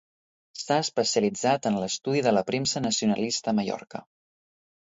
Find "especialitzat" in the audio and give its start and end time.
0.85-1.69